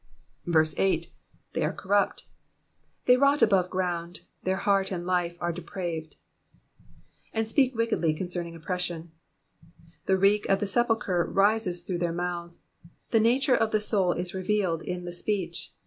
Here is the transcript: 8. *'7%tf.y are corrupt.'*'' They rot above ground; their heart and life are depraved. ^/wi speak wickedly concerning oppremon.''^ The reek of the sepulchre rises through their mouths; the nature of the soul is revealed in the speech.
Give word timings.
8. 0.47 0.51
*'7%tf.y 0.51 1.61
are 1.61 1.71
corrupt.'*'' 1.73 2.23
They 3.05 3.17
rot 3.17 3.43
above 3.43 3.69
ground; 3.69 4.21
their 4.41 4.55
heart 4.55 4.89
and 4.91 5.05
life 5.05 5.37
are 5.39 5.51
depraved. 5.51 6.15
^/wi 7.35 7.45
speak 7.45 7.75
wickedly 7.75 8.11
concerning 8.15 8.59
oppremon.''^ 8.59 9.09
The 10.07 10.17
reek 10.17 10.47
of 10.47 10.59
the 10.59 10.65
sepulchre 10.65 11.23
rises 11.29 11.83
through 11.83 11.99
their 11.99 12.11
mouths; 12.13 12.65
the 13.11 13.19
nature 13.19 13.55
of 13.55 13.69
the 13.69 13.79
soul 13.79 14.13
is 14.13 14.33
revealed 14.33 14.81
in 14.81 15.05
the 15.05 15.13
speech. 15.13 15.71